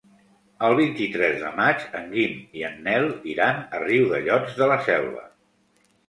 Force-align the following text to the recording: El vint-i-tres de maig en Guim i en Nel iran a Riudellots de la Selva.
El 0.67 0.75
vint-i-tres 0.77 1.33
de 1.41 1.49
maig 1.57 1.83
en 1.99 2.07
Guim 2.13 2.39
i 2.59 2.65
en 2.69 2.79
Nel 2.87 3.05
iran 3.33 3.59
a 3.59 3.81
Riudellots 3.83 4.57
de 4.63 4.71
la 4.73 4.79
Selva. 4.89 5.23